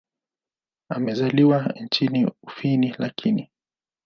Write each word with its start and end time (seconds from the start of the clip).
Amezaliwa 0.89 1.65
nchini 1.75 2.31
Ufini 2.43 2.95
lakini. 2.97 3.49